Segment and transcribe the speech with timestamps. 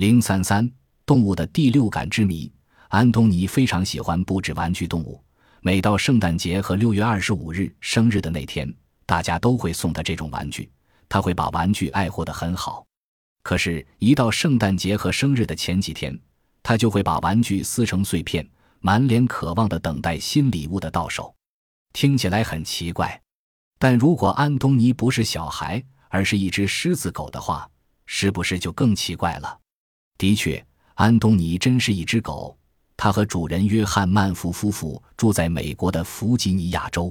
[0.00, 0.66] 零三三，
[1.04, 2.50] 动物的第六感之谜。
[2.88, 5.22] 安东尼非常喜欢布置玩具动物。
[5.60, 8.74] 每到圣诞节和六月二十五日生日的那天，
[9.04, 10.72] 大家都会送他这种玩具。
[11.06, 12.82] 他会把玩具爱护得很好。
[13.42, 16.18] 可是，一到圣诞节和生日的前几天，
[16.62, 18.48] 他就会把玩具撕成碎片，
[18.78, 21.34] 满脸渴望地等待新礼物的到手。
[21.92, 23.20] 听起来很奇怪，
[23.78, 27.68] 但如果安东尼不是小孩，而是一只狮子狗的话，
[28.06, 29.58] 是不是就更奇怪了？
[30.20, 30.62] 的确，
[30.96, 32.54] 安东尼真是一只狗。
[32.94, 37.10] 他和主人约翰·曼福夫妇住在美国的弗吉尼亚州。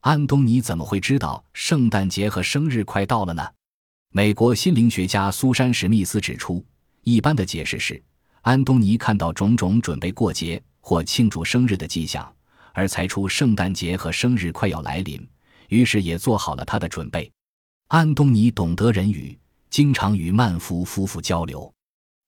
[0.00, 3.46] 安东尼怎么会知道圣诞节和生日快到了呢？
[4.12, 6.64] 美国心灵学家苏珊·史密斯指出，
[7.02, 8.02] 一般的解释是，
[8.40, 12.34] 安东尼看到种种准备过节或庆祝生日的迹象，
[12.72, 15.28] 而猜出圣诞节和生日快要来临，
[15.68, 17.30] 于是也做好了他的准备。
[17.88, 21.70] 安东尼懂得人语，经常与曼福夫妇交流。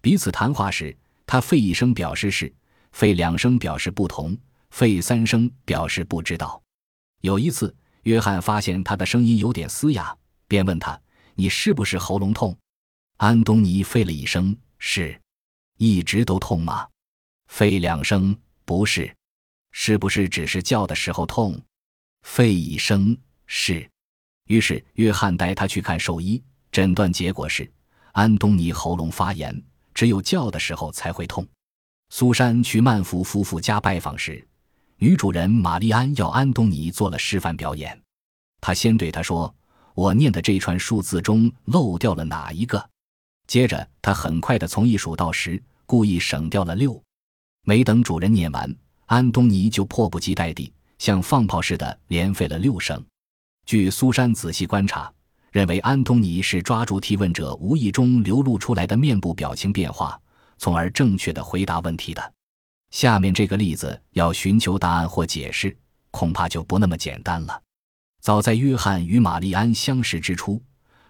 [0.01, 0.97] 彼此谈话时，
[1.27, 2.53] 他吠一声表示是，
[2.95, 4.37] 吠两声表示不同，
[4.73, 6.63] 吠三声表示不知道。
[7.21, 10.17] 有一次，约翰发现他的声音有点嘶哑，
[10.49, 10.99] 便问他。
[11.35, 12.57] 你是不是喉咙痛？
[13.19, 15.19] 安东尼吠了一声，是，
[15.77, 16.87] 一直都痛吗？
[17.51, 19.15] 吠两声，不是，
[19.71, 21.59] 是不是只是叫的时候痛？
[22.27, 23.89] 吠一声，是。
[24.47, 27.71] 于是约翰带他去看兽医，诊断结果是
[28.13, 29.63] 安东尼喉咙发炎，
[30.01, 31.47] 只有叫的时候才会痛。
[32.09, 34.43] 苏珊去曼福夫妇家拜访时，
[34.97, 38.01] 女主人玛丽安要安东尼做了示范表演，
[38.63, 39.55] 她先对他说。
[39.95, 42.83] 我念的这串数字中漏掉了哪一个？
[43.47, 46.99] 接着，他很快的从一数到十，故意省掉了六。
[47.67, 53.05] 没等主人念完，安东尼就迫不及待地像放炮似的连吠了六声。
[53.67, 55.13] 据苏珊仔细观察，
[55.51, 60.21] 认为安东尼是抓住提问者无意中流露出来的面部表情变化，
[60.59, 62.33] 从而正确的回答问题的。
[62.91, 65.77] 下面这个例子要寻求答案或解释，
[66.11, 67.63] 恐怕就不那么简单了。
[68.21, 70.63] 早在约翰与玛丽安相识之初，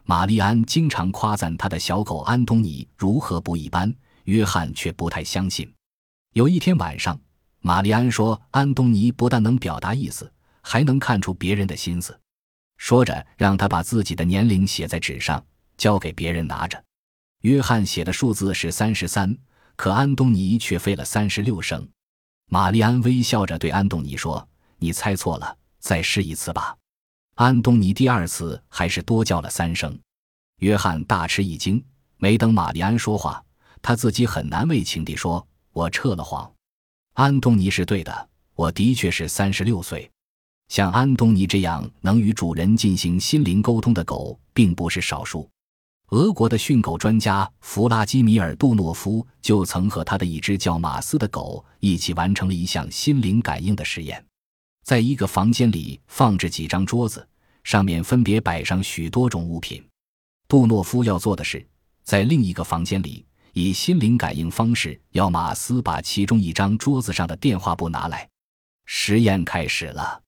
[0.04, 3.92] 玛丽安经常夸赞他的小狗安东尼如何不一般，
[4.24, 5.70] 约翰却不太相信。
[6.34, 7.18] 有一天晚上，
[7.60, 12.18] 玛丽安说：“安东尼不但能表达意思，还能看出别人的心思。”
[12.80, 15.44] 说着，让他把自己的年龄写在纸上，
[15.76, 16.82] 交给别人拿着。
[17.42, 19.36] 约翰写的数字是三十三，
[19.76, 21.86] 可安东尼却费了三十六声。
[22.46, 24.48] 玛丽安微笑着对安东尼说
[24.80, 26.74] ：“你猜错了，再试一次吧。”
[27.36, 29.96] 安东尼第二次还是多叫了三声，
[30.60, 31.84] 约翰大吃一惊。
[32.16, 33.44] 没等玛丽安说话，
[33.82, 36.50] 他自己很难为情地说：“我撤了谎，
[37.12, 40.10] 安东尼是对的，我的确是三十六岁。
[40.70, 45.50] 像安东尼这样能与主人进行心灵沟通的狗并不是少数。
[46.10, 54.24] 俄国的训狗专家弗拉基米尔·杜诺夫就曾和他的一只叫马斯的狗一起完成了一项心灵感应的实验。”
[54.86, 57.28] 在一个房间里放置几张桌子，
[57.64, 59.84] 上面分别摆上许多种物品。
[60.46, 61.66] 杜诺夫要做的是，
[62.04, 68.28] 在另一个房间里以心灵感应方式，要马斯把其中一张桌子上的电话簿拿来。
[68.86, 70.22] 实验开始了。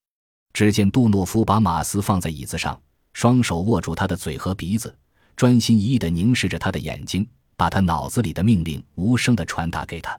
[0.52, 2.80] 只见杜诺夫把马斯放在椅子上，
[3.12, 4.94] 双手握住他的嘴和鼻子，
[5.36, 7.26] 专心一意地凝视着他的眼睛，
[7.56, 10.18] 把他脑子里的命令无声地传达给他。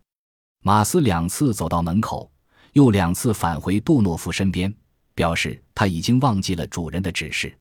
[0.62, 2.30] 马斯两次走到门口。
[2.74, 4.74] 又两次返回杜诺夫身边，
[5.14, 7.56] 表示他已经忘记了主人的指示。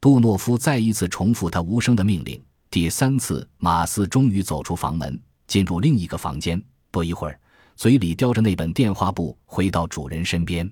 [0.00, 2.44] 杜诺夫再一次重复他无声的命令。
[2.68, 6.60] 第三次，马斯终于走出房门，进入另一个房间。
[6.90, 7.38] 不一会儿，
[7.76, 10.68] 嘴里叼着那本电话簿，回到主人身边。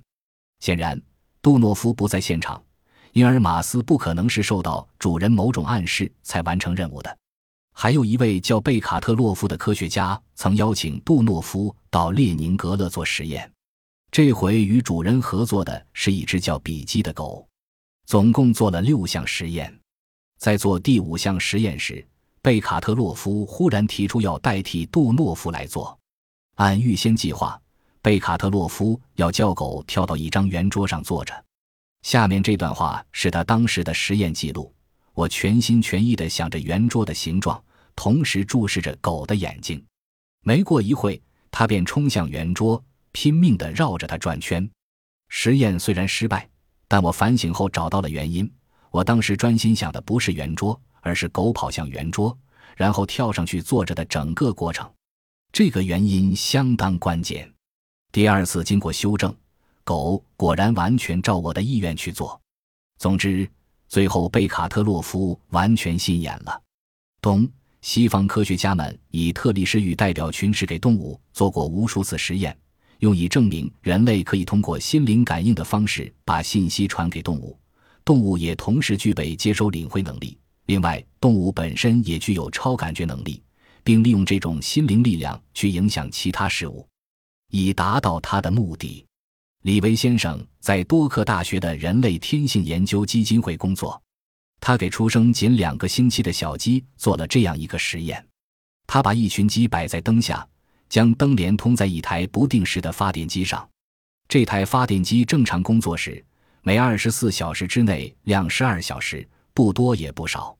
[0.59, 1.01] 显然，
[1.47, 2.61] 杜诺夫不在现场，
[3.13, 7.19] 因而马斯不可能是受到主人某种暗示才完成任务的。
[7.73, 13.49] 还有一位叫贝卡特洛夫的科学家曾邀请杜诺夫到列宁格勒做实验。
[14.11, 17.47] 这回与主人合作的是一只叫比基的狗，
[18.07, 19.73] 总共做了六项实验。
[20.41, 22.05] 在做第五项实验时，
[22.43, 25.97] 贝卡特洛夫忽然提出要代替杜诺夫来做。
[26.57, 27.57] 按预先计划，
[28.03, 31.33] 贝卡特洛夫要叫狗跳到一张圆桌上坐着。
[32.07, 34.73] 下面这段话是他当时的实验记录：
[35.13, 37.61] 我全心全意地想着圆桌的形状，
[37.97, 39.85] 同时注视着狗的眼睛。
[40.45, 41.21] 没过一会，
[41.51, 42.81] 他便冲向圆桌。
[43.11, 44.71] 拼命地绕着它转圈，
[45.31, 46.49] 实验虽然失败，
[46.87, 48.49] 但我反省后找到了原因。
[48.93, 52.39] 我当时专心想的不是圆桌，而是狗跑向圆桌，
[52.77, 54.89] 然后跳上去坐着的整个过程。
[55.51, 57.53] 这个原因相当关键。
[58.13, 59.35] 第二次经过修正，
[59.87, 62.39] 狗果然完全照我的意愿去做。
[62.99, 63.49] 总之，
[63.87, 66.61] 最后贝卡特洛夫完全心眼了。
[67.23, 67.49] 东！
[67.83, 72.57] 西方科学家们以特立施语代表群式给动物做过无数次实验，
[72.99, 77.57] 用以证明人类可以通过心灵感应的方式把信息传给动物，
[78.05, 80.37] 动物也同时具备接收领会能力。
[80.67, 83.41] 另外，动物本身也具有超感觉能力，
[83.85, 86.85] 并利用这种心灵力量去影响其他事物，
[87.53, 89.07] 以达到它的目的。
[89.67, 94.01] 李维先生在多克大学的人类天性研究基金会工作，
[94.61, 98.25] 他给出生仅两个星期的小鸡做了这样一个实验：
[98.87, 100.47] 他把一群鸡摆在灯下，
[100.89, 103.69] 将灯连通在一台不定时的发电机上。
[104.29, 106.25] 这台发电机正常工作时，
[106.63, 110.57] 每二十四小时之内亮十二小时，不多也不少。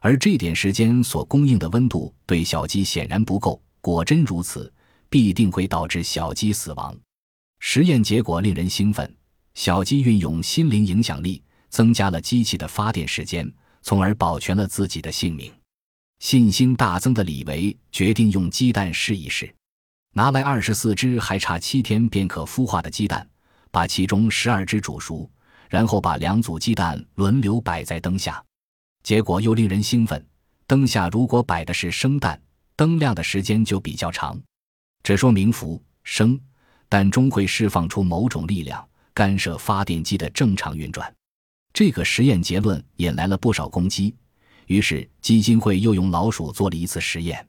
[0.00, 3.60] 而这点时间所供应的温度对小鸡显然不够。
[3.82, 4.72] 果真如此，
[5.10, 6.98] 必定会导致小鸡死亡。
[7.60, 9.14] 实验结果令人兴奋，
[9.54, 13.50] 小鸡运用心灵影响力，增加了机器的发电时间，
[13.82, 15.52] 从而保全了自己的性命。
[16.20, 19.52] 信心大增的李维决定用鸡蛋试一试，
[20.14, 23.28] 拿来二十四只还差七天便可孵化的鸡蛋，
[23.70, 25.30] 把其中十二只煮熟，
[25.68, 28.42] 然后把两组鸡蛋轮流摆在灯下。
[29.02, 30.24] 结果又令人兴奋，
[30.66, 32.40] 灯下如果摆的是生蛋，
[32.74, 34.40] 灯亮的时间就比较长，
[35.02, 36.38] 这说明氟生。
[36.88, 41.12] 但终会释放出某种力量，干涉发电机的正常运转。
[41.72, 44.14] 这个实验结论引来了不少攻击，
[44.66, 47.46] 于是基金会又用老鼠做了一次实验。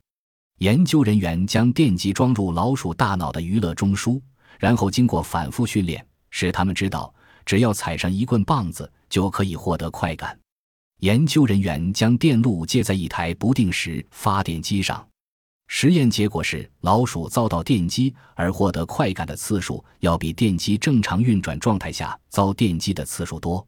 [0.60, 4.22] 研究人员将电极装入老鼠大脑的娱乐中枢，
[4.60, 7.14] 然后经过反复训练，使他们知道
[7.46, 10.38] 只要踩上一棍棒子就可以获得快感。
[11.00, 15.08] 研究人员将电路接在一台不定时发电机上。
[15.72, 23.64] 实验结果是，老鼠遭到电击而获得快感的次数，要比电机正常运转状态下遭电击的次数多。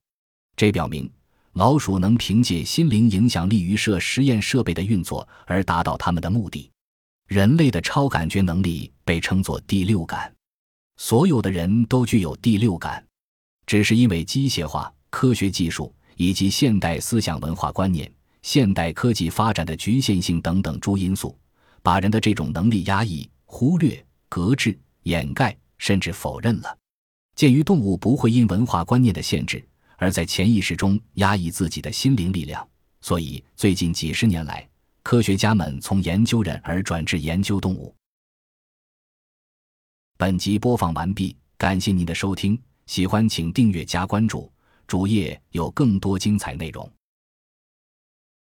[0.57, 1.09] 这表明，
[1.53, 6.71] 老鼠能凭借心灵影响力于设实验设备的运作而达到他们的目的。
[7.27, 10.33] 人类的超感觉能力被称作第六感，
[10.97, 13.05] 所有的人都具有第六感，
[13.67, 18.11] 只是因为机械化、科学技术以及现代思想文化观念、
[18.41, 21.37] 现代科技发展的局限性等等诸因素。
[21.81, 26.77] 把人的这种能力压抑、忽略、搁置、掩盖，甚至否认了。
[27.35, 29.65] 鉴于动物不会因文化观念的限制
[29.97, 32.67] 而在潜意识中压抑自己的心灵力量，
[33.01, 34.67] 所以最近几十年来，
[35.01, 37.95] 科学家们从研究人而转至研究动物。
[40.17, 44.51] 本集播放完毕，感谢您的收听，喜欢请订阅加关注，
[44.85, 46.87] 主页有更多精彩内容。